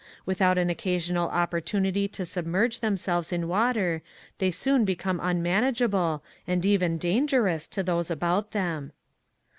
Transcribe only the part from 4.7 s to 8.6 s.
become unmanageable and even ‚ñÝdangerous to those about